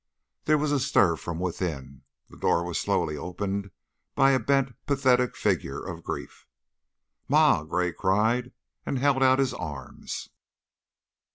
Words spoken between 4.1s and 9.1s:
by a bent, pathetic figure of grief. "Ma!" Gray cried, and he